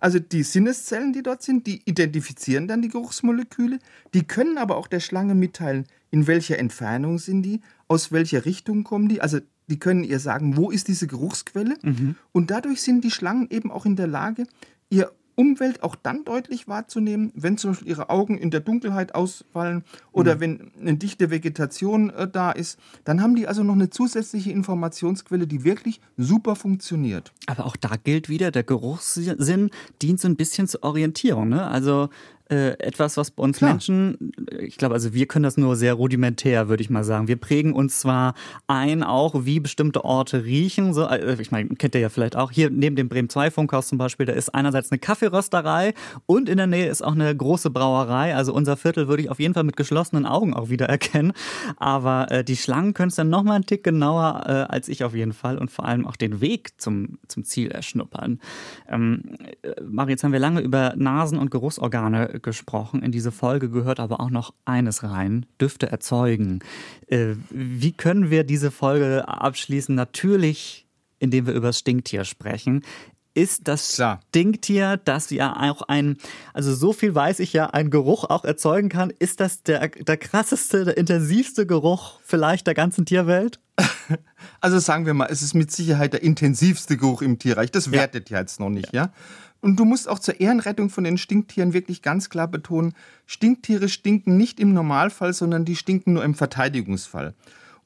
[0.00, 3.80] Also die Sinneszellen, die dort sind, die identifizieren dann die Geruchsmoleküle,
[4.14, 8.84] die können aber auch der Schlange mitteilen, in welcher Entfernung sind die, aus welcher Richtung
[8.84, 12.14] kommen die, also die können ihr sagen, wo ist diese Geruchsquelle mhm.
[12.32, 14.44] und dadurch sind die Schlangen eben auch in der Lage,
[14.88, 19.84] ihr Umwelt auch dann deutlich wahrzunehmen, wenn zum Beispiel ihre Augen in der Dunkelheit ausfallen
[20.10, 20.40] oder mhm.
[20.40, 22.76] wenn eine dichte Vegetation äh, da ist.
[23.04, 27.32] Dann haben die also noch eine zusätzliche Informationsquelle, die wirklich super funktioniert.
[27.46, 29.70] Aber auch da gilt wieder, der Geruchssinn
[30.02, 31.48] dient so ein bisschen zur Orientierung.
[31.48, 31.64] Ne?
[31.68, 32.08] Also
[32.50, 33.72] äh, etwas, was bei uns Klar.
[33.72, 37.28] Menschen, ich glaube, also wir können das nur sehr rudimentär, würde ich mal sagen.
[37.28, 38.34] Wir prägen uns zwar
[38.66, 40.94] ein, auch wie bestimmte Orte riechen.
[40.94, 42.50] So, äh, ich meine, kennt ihr ja vielleicht auch.
[42.50, 45.94] Hier neben dem Bremen 2 Funkhaus zum Beispiel, da ist einerseits eine Kaffeerösterei
[46.26, 48.34] und in der Nähe ist auch eine große Brauerei.
[48.34, 51.32] Also unser Viertel würde ich auf jeden Fall mit geschlossenen Augen auch wieder erkennen.
[51.76, 55.04] Aber äh, die Schlangen können es dann noch mal einen Tick genauer äh, als ich
[55.04, 58.40] auf jeden Fall und vor allem auch den Weg zum, zum Ziel erschnuppern.
[58.88, 59.22] Ähm,
[59.62, 63.02] äh, Mari, jetzt haben wir lange über Nasen- und Geruchsorgane gesprochen.
[63.02, 66.60] In diese Folge gehört aber auch noch eines rein, Düfte erzeugen.
[67.06, 69.94] Äh, wie können wir diese Folge abschließen?
[69.94, 70.86] Natürlich,
[71.18, 72.82] indem wir über das Stinktier sprechen
[73.38, 74.20] ist das Klar.
[74.30, 76.16] Stinktier, das ja auch ein,
[76.54, 79.12] also so viel weiß ich ja, ein Geruch auch erzeugen kann.
[79.16, 83.60] Ist das der, der krasseste, der intensivste Geruch vielleicht der ganzen Tierwelt?
[84.60, 87.70] Also sagen wir mal, es ist mit Sicherheit der intensivste Geruch im Tierreich.
[87.70, 89.04] Das wertet ja, ja jetzt noch nicht, ja.
[89.04, 89.12] ja?
[89.60, 92.94] Und du musst auch zur Ehrenrettung von den Stinktieren wirklich ganz klar betonen,
[93.26, 97.34] Stinktiere stinken nicht im Normalfall, sondern die stinken nur im Verteidigungsfall.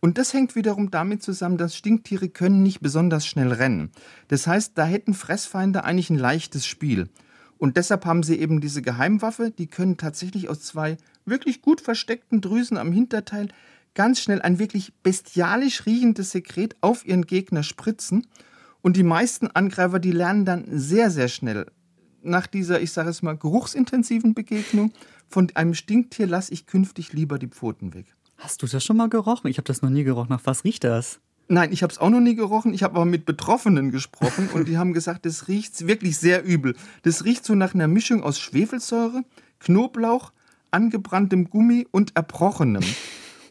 [0.01, 3.91] Und das hängt wiederum damit zusammen, dass Stinktiere können nicht besonders schnell rennen.
[4.29, 7.09] Das heißt, da hätten Fressfeinde eigentlich ein leichtes Spiel.
[7.57, 12.41] Und deshalb haben sie eben diese Geheimwaffe, die können tatsächlich aus zwei wirklich gut versteckten
[12.41, 13.49] Drüsen am Hinterteil
[13.95, 18.27] ganz schnell ein wirklich bestialisch riechendes Sekret auf ihren Gegner spritzen
[18.83, 21.67] und die meisten Angreifer, die lernen dann sehr, sehr schnell
[22.23, 24.93] nach dieser, ich sage es mal, geruchsintensiven Begegnung,
[25.29, 28.07] von einem Stinktier lasse ich künftig lieber die Pfoten weg.
[28.37, 29.49] Hast du das schon mal gerochen?
[29.49, 30.29] Ich habe das noch nie gerochen.
[30.31, 31.21] Nach was riecht das?
[31.49, 32.75] Nein, ich habe es auch noch nie gerochen.
[32.75, 36.75] Ich habe aber mit Betroffenen gesprochen und die haben gesagt, das riecht wirklich sehr übel.
[37.03, 39.25] Das riecht so nach einer Mischung aus Schwefelsäure,
[39.61, 40.33] Knoblauch,
[40.71, 42.85] angebranntem Gummi und Erbrochenem.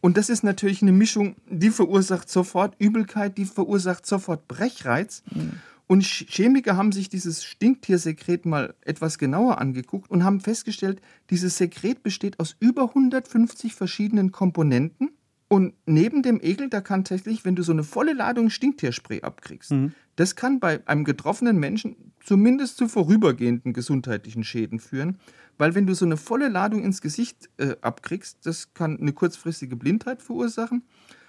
[0.02, 5.24] Und das ist natürlich eine Mischung, die verursacht sofort Übelkeit, die verursacht sofort Brechreiz.
[5.34, 5.54] Mhm.
[5.88, 12.02] Und Chemiker haben sich dieses Stinktiersekret mal etwas genauer angeguckt und haben festgestellt, dieses Sekret
[12.02, 15.12] besteht aus über 150 verschiedenen Komponenten.
[15.50, 19.72] Und neben dem Ekel, da kann tatsächlich, wenn du so eine volle Ladung Stinktierspray abkriegst,
[19.72, 19.92] mhm.
[20.16, 25.20] das kann bei einem getroffenen Menschen zumindest zu vorübergehenden gesundheitlichen Schäden führen.
[25.62, 29.76] Weil wenn du so eine volle Ladung ins Gesicht äh, abkriegst, das kann eine kurzfristige
[29.76, 30.82] Blindheit verursachen.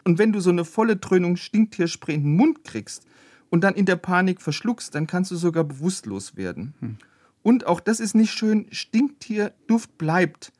[0.04, 3.04] Und wenn du so eine volle Dröhnung Stinktierspray in den Mund kriegst,
[3.52, 6.72] und dann in der Panik verschluckst, dann kannst du sogar bewusstlos werden.
[6.80, 6.96] Hm.
[7.42, 10.52] Und auch das ist nicht schön, Stinktierduft bleibt,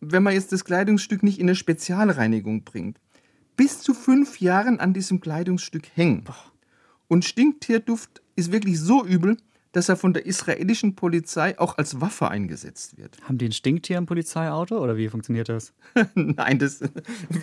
[0.00, 3.00] wenn man jetzt das Kleidungsstück nicht in eine Spezialreinigung bringt.
[3.56, 6.22] Bis zu fünf Jahren an diesem Kleidungsstück hängen.
[7.08, 9.36] Und Stinktierduft ist wirklich so übel,
[9.72, 13.16] dass er von der israelischen Polizei auch als Waffe eingesetzt wird.
[13.22, 15.72] Haben die ein Stinktier im Polizeiauto oder wie funktioniert das?
[16.14, 16.80] Nein, das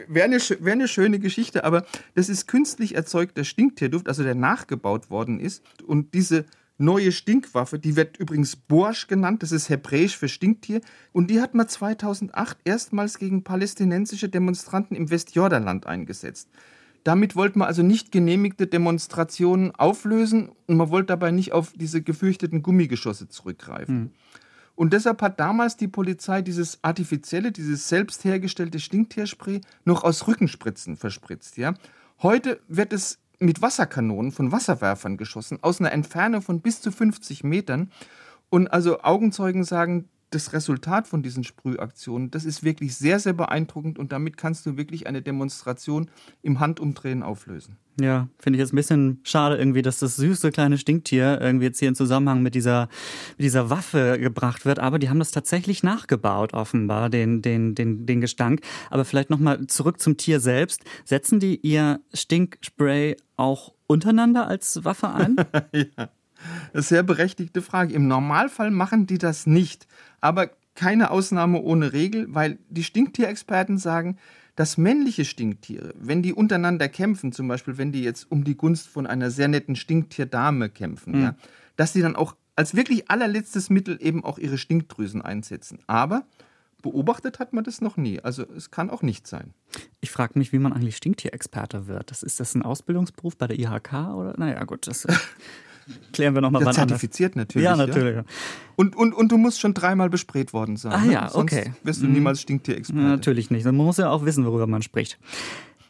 [0.07, 5.09] wäre eine, wär eine schöne Geschichte, aber das ist künstlich erzeugter Stinktierduft, also der nachgebaut
[5.09, 5.63] worden ist.
[5.85, 6.45] Und diese
[6.77, 10.81] neue Stinkwaffe, die wird übrigens Borsch genannt, das ist hebräisch für Stinktier.
[11.11, 16.49] Und die hat man 2008 erstmals gegen palästinensische Demonstranten im Westjordanland eingesetzt.
[17.03, 22.01] Damit wollte man also nicht genehmigte Demonstrationen auflösen und man wollte dabei nicht auf diese
[22.01, 23.99] gefürchteten Gummigeschosse zurückgreifen.
[23.99, 24.11] Mhm.
[24.75, 30.95] Und deshalb hat damals die Polizei dieses artifizielle, dieses selbst hergestellte Stinktierspray noch aus Rückenspritzen
[30.95, 31.57] verspritzt.
[31.57, 31.73] Ja?
[32.21, 37.43] Heute wird es mit Wasserkanonen von Wasserwerfern geschossen, aus einer Entfernung von bis zu 50
[37.43, 37.91] Metern.
[38.49, 43.97] Und also Augenzeugen sagen, das Resultat von diesen Sprühaktionen, das ist wirklich sehr, sehr beeindruckend
[43.97, 46.09] und damit kannst du wirklich eine Demonstration
[46.41, 47.77] im Handumdrehen auflösen.
[47.99, 51.79] Ja, finde ich jetzt ein bisschen schade irgendwie, dass das süße kleine Stinktier irgendwie jetzt
[51.79, 52.87] hier in Zusammenhang mit dieser,
[53.37, 54.79] mit dieser Waffe gebracht wird.
[54.79, 58.61] Aber die haben das tatsächlich nachgebaut, offenbar, den, den, den, den Gestank.
[58.89, 60.83] Aber vielleicht nochmal zurück zum Tier selbst.
[61.03, 65.35] Setzen die ihr Stinkspray auch untereinander als Waffe ein?
[65.73, 66.09] ja.
[66.73, 67.93] Sehr berechtigte Frage.
[67.93, 69.87] Im Normalfall machen die das nicht.
[70.21, 74.17] Aber keine Ausnahme ohne Regel, weil die Stinktierexperten sagen,
[74.55, 78.87] dass männliche Stinktiere, wenn die untereinander kämpfen, zum Beispiel wenn die jetzt um die Gunst
[78.87, 81.21] von einer sehr netten Stinktierdame kämpfen, mhm.
[81.21, 81.35] ja,
[81.75, 85.79] dass sie dann auch als wirklich allerletztes Mittel eben auch ihre Stinkdrüsen einsetzen.
[85.87, 86.25] Aber
[86.81, 88.19] beobachtet hat man das noch nie.
[88.19, 89.53] Also es kann auch nicht sein.
[90.01, 92.11] Ich frage mich, wie man eigentlich Stinktierexperte wird.
[92.11, 94.33] Das, ist das ein Ausbildungsberuf bei der IHK oder?
[94.37, 95.13] Naja, gut, das äh,
[96.13, 97.47] klären wir nochmal ja, Zertifiziert anders.
[97.47, 97.65] natürlich.
[97.65, 98.15] Ja, natürlich.
[98.15, 98.23] Ja.
[98.75, 100.91] Und, und, und du musst schon dreimal bespräht worden sein.
[100.91, 101.13] Ah ne?
[101.13, 101.73] ja, Sonst okay.
[101.83, 102.13] wirst du mhm.
[102.13, 103.01] niemals Stinktierexperte.
[103.01, 103.65] Natürlich nicht.
[103.65, 105.19] Man muss ja auch wissen, worüber man spricht.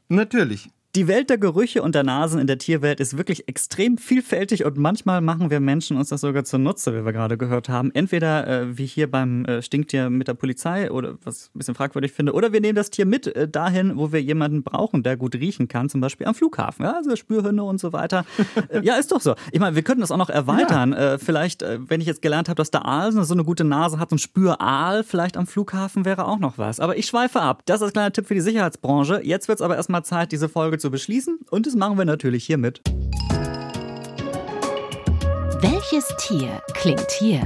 [0.08, 0.70] Natürlich.
[0.95, 4.75] Die Welt der Gerüche und der Nasen in der Tierwelt ist wirklich extrem vielfältig und
[4.75, 7.91] manchmal machen wir Menschen uns das sogar zunutze, wie wir gerade gehört haben.
[7.93, 11.75] Entweder äh, wie hier beim äh, Stinktier mit der Polizei oder was ich ein bisschen
[11.75, 15.15] fragwürdig finde, oder wir nehmen das Tier mit äh, dahin, wo wir jemanden brauchen, der
[15.15, 18.25] gut riechen kann, zum Beispiel am Flughafen, ja, also Spürhunde und so weiter.
[18.69, 19.36] Äh, ja, ist doch so.
[19.52, 20.91] Ich meine, wir könnten das auch noch erweitern.
[20.91, 21.13] Ja.
[21.13, 23.99] Äh, vielleicht, äh, wenn ich jetzt gelernt habe, dass der Aal so eine gute Nase
[23.99, 26.80] hat, so ein Spüraal vielleicht am Flughafen wäre auch noch was.
[26.80, 27.63] Aber ich schweife ab.
[27.65, 29.21] Das ist ein kleiner Tipp für die Sicherheitsbranche.
[29.23, 31.39] Jetzt wird es aber erstmal Zeit, diese Folge zu beschließen.
[31.50, 32.82] Und das machen wir natürlich hiermit.
[35.62, 37.42] Welches Tier klingt hier?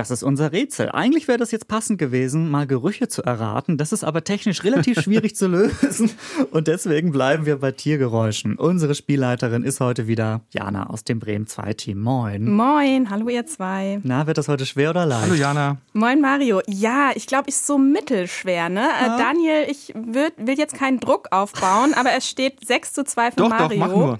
[0.00, 0.88] Das ist unser Rätsel.
[0.88, 3.76] Eigentlich wäre das jetzt passend gewesen, mal Gerüche zu erraten.
[3.76, 6.10] Das ist aber technisch relativ schwierig zu lösen.
[6.52, 8.56] Und deswegen bleiben wir bei Tiergeräuschen.
[8.56, 12.00] Unsere Spielleiterin ist heute wieder Jana aus dem Bremen 2 Team.
[12.00, 12.50] Moin.
[12.50, 14.00] Moin, hallo ihr zwei.
[14.02, 15.24] Na, wird das heute schwer oder leicht?
[15.24, 15.76] Hallo Jana.
[15.92, 16.62] Moin Mario.
[16.66, 18.80] Ja, ich glaube, ich ist so mittelschwer, ne?
[18.80, 19.18] Äh, ja.
[19.18, 23.36] Daniel, ich würd, will jetzt keinen Druck aufbauen, aber es steht 6 zu 2 für
[23.36, 23.68] doch, Mario.
[23.68, 24.18] Doch, mach nur.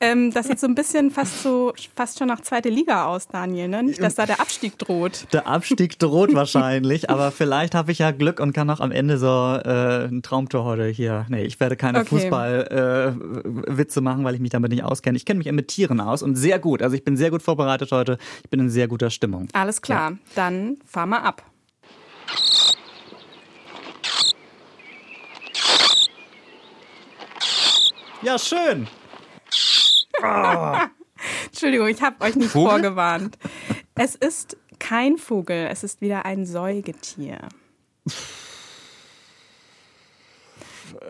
[0.00, 3.68] ähm, das sieht so ein bisschen fast so fast schon nach zweite Liga aus, Daniel,
[3.68, 3.82] ne?
[3.82, 5.26] Nicht, dass da der Abstand Abstieg droht.
[5.32, 9.18] Der Abstieg droht wahrscheinlich, aber vielleicht habe ich ja Glück und kann auch am Ende
[9.18, 11.26] so äh, ein Traumtor heute hier.
[11.28, 12.08] Nee, ich werde keine okay.
[12.10, 15.16] Fußballwitze äh, machen, weil ich mich damit nicht auskenne.
[15.16, 16.82] Ich kenne mich mit Tieren aus und sehr gut.
[16.82, 18.16] Also ich bin sehr gut vorbereitet heute.
[18.44, 19.48] Ich bin in sehr guter Stimmung.
[19.54, 20.18] Alles klar, ja.
[20.36, 21.42] dann fahr mal ab.
[28.22, 28.86] Ja, schön.
[30.22, 30.76] Oh.
[31.46, 32.70] Entschuldigung, ich habe euch nicht Vogel?
[32.70, 33.36] vorgewarnt.
[33.94, 37.38] Es ist kein Vogel, es ist wieder ein Säugetier.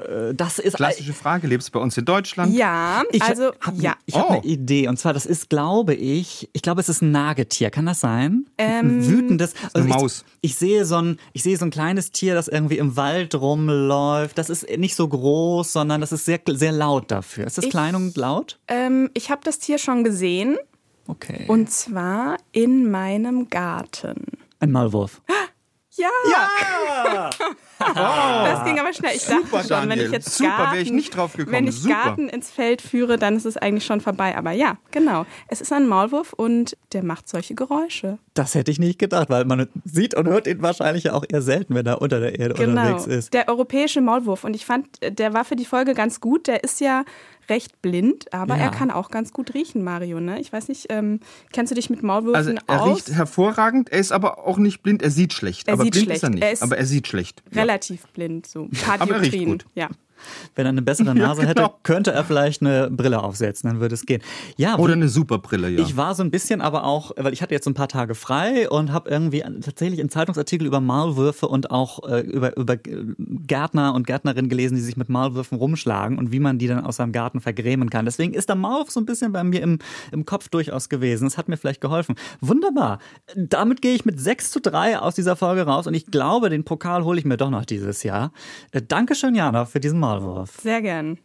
[0.06, 2.54] äh, das ist Klassische Frage, lebst du bei uns in Deutschland?
[2.54, 3.94] Ja, Ich also hab, ja.
[4.04, 4.32] Ich habe Oh.
[4.34, 7.70] eine Idee und zwar, das ist, glaube ich, ich glaube, es ist ein Nagetier.
[7.70, 8.46] Kann das sein?
[8.58, 9.54] Ähm, ein wütendes.
[9.72, 10.24] eine ich, Maus.
[10.42, 14.36] Ich sehe so ein, ich sehe so ein kleines Tier, das irgendwie im Wald rumläuft.
[14.36, 17.46] Das ist nicht so groß, sondern das ist sehr, sehr laut dafür.
[17.46, 18.58] Ist das Ich- klein und laut?
[18.68, 20.58] Ähm, ich habe das Tier schon gesehen
[21.06, 21.44] Okay.
[21.48, 24.24] und zwar in meinem Garten.
[24.60, 25.20] ein Maulwurf.
[25.96, 27.30] Ja, Ja!
[27.78, 29.12] das ging aber schnell.
[29.14, 31.52] Ich dachte Super, schon, wenn ich jetzt Super, Garten, ich nicht drauf gekommen.
[31.54, 31.94] Wenn ich Super.
[31.94, 34.36] Garten ins Feld führe, dann ist es eigentlich schon vorbei.
[34.36, 35.24] Aber ja, genau.
[35.46, 38.18] Es ist ein Maulwurf und der macht solche Geräusche.
[38.34, 41.76] Das hätte ich nicht gedacht, weil man sieht und hört ihn wahrscheinlich auch eher selten,
[41.76, 42.80] wenn er unter der Erde Genau.
[42.80, 43.32] unterwegs ist.
[43.32, 44.42] Der europäische Maulwurf.
[44.42, 46.48] Und ich fand, der war für die Folge ganz gut.
[46.48, 47.04] Der ist ja
[47.48, 48.64] recht blind, aber Ja.
[48.64, 50.20] er kann auch ganz gut riechen, Mario.
[50.20, 50.40] Ne?
[50.40, 51.20] Ich weiß nicht, ähm,
[51.52, 52.96] kennst du dich mit Also Maulwürfen er aus?
[52.96, 55.68] riecht hervorragend, er ist aber auch nicht blind, er sieht schlecht.
[55.68, 56.16] Er aber sieht blind schlecht.
[56.18, 57.42] ist er nicht, Er ist aber er sieht schlecht.
[57.52, 57.62] Ja.
[57.62, 58.68] Relativ blind, so.
[58.98, 59.66] Aber er riecht gut.
[59.74, 59.88] Ja.
[60.54, 61.78] Wenn er eine bessere Nase hätte, genau.
[61.82, 64.22] könnte er vielleicht eine Brille aufsetzen, dann würde es gehen.
[64.56, 65.80] Ja, Oder eine Superbrille, ja.
[65.80, 68.68] Ich war so ein bisschen aber auch, weil ich hatte jetzt ein paar Tage frei
[68.68, 74.06] und habe irgendwie tatsächlich einen Zeitungsartikel über Maulwürfe und auch äh, über, über Gärtner und
[74.06, 77.40] Gärtnerinnen gelesen, die sich mit Maulwürfen rumschlagen und wie man die dann aus seinem Garten
[77.40, 78.04] vergrämen kann.
[78.04, 79.78] Deswegen ist der Maulwurf so ein bisschen bei mir im,
[80.12, 81.24] im Kopf durchaus gewesen.
[81.24, 82.14] Das hat mir vielleicht geholfen.
[82.40, 82.98] Wunderbar.
[83.36, 86.64] Damit gehe ich mit 6 zu 3 aus dieser Folge raus und ich glaube, den
[86.64, 88.32] Pokal hole ich mir doch noch dieses Jahr.
[88.72, 90.13] Äh, Dankeschön, Jana, für diesen Maulwurf.
[90.62, 91.18] Sehr gern.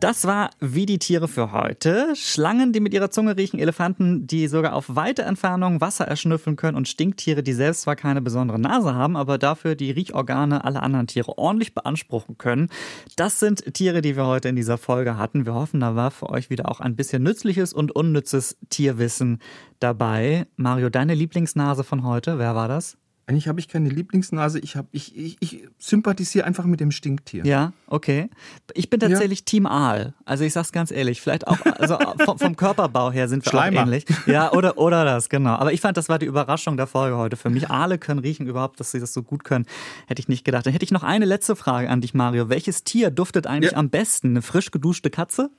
[0.00, 2.16] Das war wie die Tiere für heute.
[2.16, 6.78] Schlangen, die mit ihrer Zunge riechen, Elefanten, die sogar auf weite Entfernung Wasser erschnüffeln können
[6.78, 11.06] und Stinktiere, die selbst zwar keine besondere Nase haben, aber dafür die Riechorgane aller anderen
[11.06, 12.70] Tiere ordentlich beanspruchen können.
[13.16, 15.44] Das sind Tiere, die wir heute in dieser Folge hatten.
[15.44, 19.38] Wir hoffen, da war für euch wieder auch ein bisschen nützliches und unnützes Tierwissen
[19.80, 20.46] dabei.
[20.56, 22.96] Mario, deine Lieblingsnase von heute, wer war das?
[23.30, 27.44] Eigentlich habe ich keine Lieblingsnase, ich, hab, ich, ich, ich sympathisiere einfach mit dem Stinktier.
[27.46, 28.28] Ja, okay.
[28.74, 30.14] Ich bin tatsächlich Team Aal.
[30.24, 33.82] Also ich sag's ganz ehrlich, vielleicht auch, also vom, vom Körperbau her sind wir Schleimer.
[33.82, 34.04] auch ähnlich.
[34.26, 35.52] Ja, oder, oder das, genau.
[35.54, 37.70] Aber ich fand, das war die Überraschung der Folge heute für mich.
[37.70, 39.64] Aale können riechen überhaupt, dass sie das so gut können,
[40.08, 40.66] hätte ich nicht gedacht.
[40.66, 42.48] Dann hätte ich noch eine letzte Frage an dich, Mario.
[42.48, 43.78] Welches Tier duftet eigentlich Ja.
[43.78, 44.30] am besten?
[44.30, 45.50] Eine frisch geduschte Katze?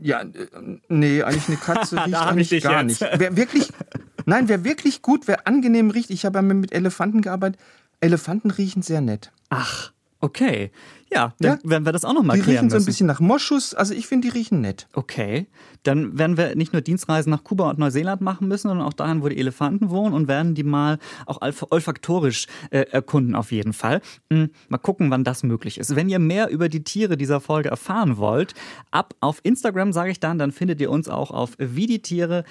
[0.00, 0.28] Ja, äh,
[0.88, 3.02] nee, eigentlich eine Katze riecht eigentlich gar jetzt.
[3.02, 3.12] nicht.
[3.18, 3.68] Wer wirklich,
[4.26, 7.60] nein, wer wirklich gut, wer angenehm riecht, ich habe ja mit Elefanten gearbeitet,
[8.00, 9.30] Elefanten riechen sehr nett.
[9.50, 10.70] Ach, okay.
[11.12, 11.70] Ja, dann Ja.
[11.70, 13.94] werden wir das auch noch mal Die klären riechen so ein bisschen nach Moschus, also
[13.94, 14.88] ich finde, die riechen nett.
[14.94, 15.46] Okay,
[15.84, 19.22] dann werden wir nicht nur Dienstreisen nach Kuba und Neuseeland machen müssen, sondern auch dahin,
[19.22, 23.72] wo die Elefanten wohnen und werden die mal auch olf- olfaktorisch äh, erkunden auf jeden
[23.72, 24.00] Fall.
[24.32, 25.94] Hm, mal gucken, wann das möglich ist.
[25.94, 28.54] Wenn ihr mehr über die Tiere dieser Folge erfahren wollt,
[28.90, 32.42] ab auf Instagram sage ich dann, dann findet ihr uns auch auf wie die Tiere.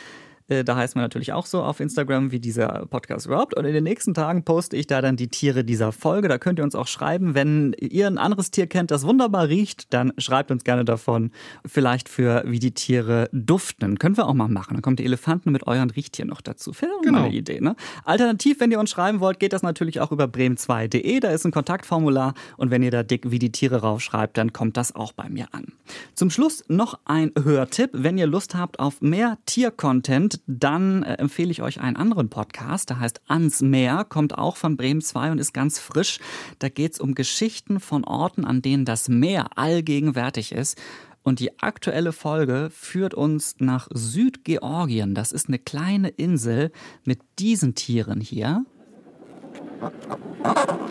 [0.59, 3.55] Äh, Da heißt man natürlich auch so auf Instagram wie dieser Podcast überhaupt.
[3.55, 6.27] Und in den nächsten Tagen poste ich da dann die Tiere dieser Folge.
[6.27, 9.93] Da könnt ihr uns auch schreiben, wenn ihr ein anderes Tier kennt, das wunderbar riecht,
[9.93, 11.31] dann schreibt uns gerne davon.
[11.65, 13.97] Vielleicht für wie die Tiere duften.
[13.99, 14.73] Können wir auch mal machen.
[14.75, 16.71] Dann kommt die Elefanten mit euren Riechtieren noch dazu.
[16.79, 17.23] Wäre Genau.
[17.23, 17.75] eine Idee, ne?
[18.05, 21.19] Alternativ, wenn ihr uns schreiben wollt, geht das natürlich auch über bremen2.de.
[21.19, 22.33] Da ist ein Kontaktformular.
[22.57, 25.47] Und wenn ihr da dick wie die Tiere raufschreibt, dann kommt das auch bei mir
[25.51, 25.67] an.
[26.15, 27.89] Zum Schluss noch ein Hörtipp.
[27.93, 32.89] Wenn ihr Lust habt auf mehr Tiercontent, dann äh, empfehle ich euch einen anderen Podcast.
[32.89, 36.19] Der heißt Ans Meer, kommt auch von Bremen 2 und ist ganz frisch.
[36.59, 40.77] Da geht es um Geschichten von Orten, an denen das Meer allgegenwärtig ist.
[41.23, 45.15] Und die aktuelle Folge führt uns nach Südgeorgien.
[45.15, 46.71] Das ist eine kleine Insel
[47.05, 48.65] mit diesen Tieren hier.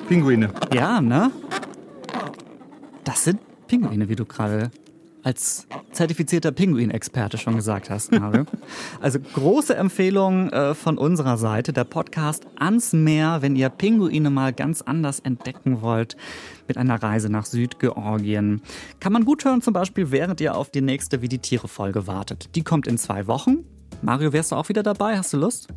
[0.08, 0.50] Pinguine.
[0.72, 1.30] Ja, ne?
[3.04, 4.70] Das sind Pinguine, wie du gerade
[5.22, 8.44] als zertifizierter Pinguinexperte schon gesagt hast, Mario.
[9.00, 14.52] Also große Empfehlung äh, von unserer Seite, der Podcast ans Meer, wenn ihr Pinguine mal
[14.52, 16.16] ganz anders entdecken wollt
[16.68, 18.62] mit einer Reise nach Südgeorgien.
[19.00, 22.54] Kann man gut hören, zum Beispiel, während ihr auf die nächste Wie die Tiere-Folge wartet.
[22.54, 23.64] Die kommt in zwei Wochen.
[24.00, 25.16] Mario, wärst du auch wieder dabei?
[25.16, 25.68] Hast du Lust?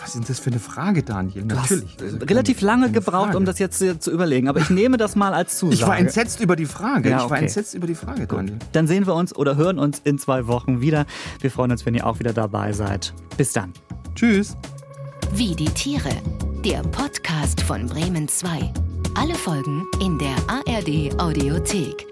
[0.00, 1.44] Was ist denn das für eine Frage, Daniel?
[1.44, 1.96] Natürlich.
[1.96, 3.36] Du hast Also relativ lange gebraucht, Frage.
[3.38, 4.48] um das jetzt äh, zu überlegen.
[4.48, 5.74] Aber ich nehme das mal als Zusage.
[5.82, 7.10] Ich war entsetzt über die Frage.
[7.10, 7.42] Ja, Ich war okay.
[7.42, 8.58] entsetzt über die Frage, Daniel.
[8.72, 11.06] Dann sehen wir uns oder hören uns in zwei Wochen wieder.
[11.40, 13.14] Wir freuen uns, wenn ihr auch wieder dabei seid.
[13.36, 13.72] Bis dann.
[14.14, 14.56] Tschüss.
[15.32, 16.10] Wie die Tiere.
[16.64, 18.72] Der Podcast von Bremen 2.
[19.16, 22.06] Alle Folgen in der ARD Audiothek.